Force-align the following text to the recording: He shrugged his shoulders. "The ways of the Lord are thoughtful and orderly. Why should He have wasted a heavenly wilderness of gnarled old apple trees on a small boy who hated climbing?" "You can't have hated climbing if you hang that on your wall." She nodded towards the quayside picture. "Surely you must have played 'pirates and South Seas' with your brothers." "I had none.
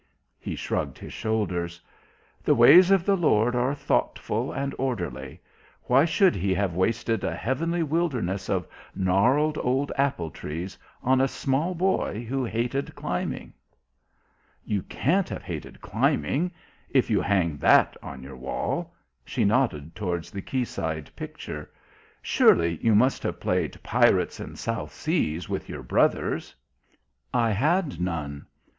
He 0.39 0.55
shrugged 0.55 0.97
his 0.97 1.13
shoulders. 1.13 1.79
"The 2.43 2.55
ways 2.55 2.89
of 2.89 3.05
the 3.05 3.15
Lord 3.15 3.55
are 3.55 3.75
thoughtful 3.75 4.51
and 4.51 4.73
orderly. 4.79 5.39
Why 5.83 6.05
should 6.05 6.35
He 6.35 6.55
have 6.55 6.73
wasted 6.73 7.23
a 7.23 7.35
heavenly 7.35 7.83
wilderness 7.83 8.49
of 8.49 8.67
gnarled 8.95 9.59
old 9.59 9.91
apple 9.95 10.31
trees 10.31 10.75
on 11.03 11.21
a 11.21 11.27
small 11.27 11.75
boy 11.75 12.23
who 12.27 12.43
hated 12.43 12.95
climbing?" 12.95 13.53
"You 14.65 14.81
can't 14.81 15.29
have 15.29 15.43
hated 15.43 15.81
climbing 15.81 16.51
if 16.89 17.11
you 17.11 17.21
hang 17.21 17.57
that 17.57 17.95
on 18.01 18.23
your 18.23 18.37
wall." 18.37 18.95
She 19.23 19.45
nodded 19.45 19.93
towards 19.93 20.31
the 20.31 20.41
quayside 20.41 21.11
picture. 21.15 21.69
"Surely 22.23 22.79
you 22.81 22.95
must 22.95 23.21
have 23.21 23.39
played 23.39 23.77
'pirates 23.83 24.39
and 24.39 24.57
South 24.57 24.91
Seas' 24.95 25.47
with 25.47 25.69
your 25.69 25.83
brothers." 25.83 26.55
"I 27.31 27.51
had 27.51 27.99
none. 28.01 28.47